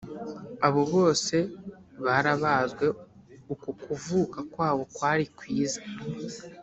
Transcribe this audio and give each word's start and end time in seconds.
abo 0.67 0.81
bose 0.93 1.35
barabazwe 2.05 2.85
uko 3.53 3.69
kuvuka 3.81 4.37
kwabo 4.51 4.83
kwari 4.95 5.25
kwiza 5.37 5.81